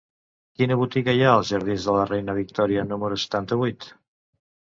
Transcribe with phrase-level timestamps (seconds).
[0.61, 3.89] Quina botiga hi ha als jardins de la Reina Victòria número setanta-vuit?